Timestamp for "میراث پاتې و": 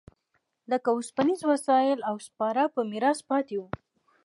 2.91-3.63